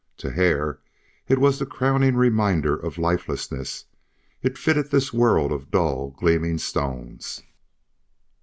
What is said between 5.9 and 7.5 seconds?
gleaming stones.